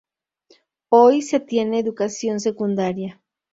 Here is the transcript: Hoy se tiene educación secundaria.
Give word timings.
Hoy 0.89 1.21
se 1.21 1.39
tiene 1.39 1.77
educación 1.77 2.39
secundaria. 2.39 3.21